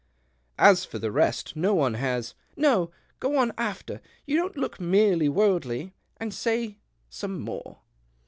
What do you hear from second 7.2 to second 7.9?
more."